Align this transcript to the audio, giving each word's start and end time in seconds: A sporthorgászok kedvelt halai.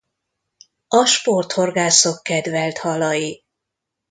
A 0.87 1.05
sporthorgászok 1.05 2.23
kedvelt 2.23 2.77
halai. 2.77 3.45